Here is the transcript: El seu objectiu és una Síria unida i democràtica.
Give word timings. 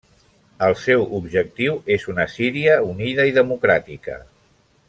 El 0.67 0.71
seu 0.83 1.03
objectiu 1.17 1.77
és 1.97 2.09
una 2.15 2.27
Síria 2.39 2.81
unida 2.97 3.29
i 3.33 3.39
democràtica. 3.39 4.19